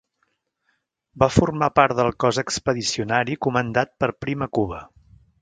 Va 1.23 1.27
formar 1.35 1.67
part 1.79 1.93
del 1.99 2.09
cos 2.25 2.39
expedicionari 2.43 3.39
comandat 3.49 3.95
per 4.05 4.11
Prim 4.27 4.47
a 4.49 4.51
Cuba. 4.61 4.83